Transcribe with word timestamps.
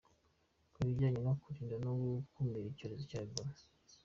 mu 0.75 0.81
bijyanye 0.87 1.19
no 1.27 1.33
kwirinda 1.39 1.75
no 1.85 1.91
gukumira 1.99 2.65
icyorezo 2.67 3.03
cya 3.09 3.19
Ebola. 3.25 3.53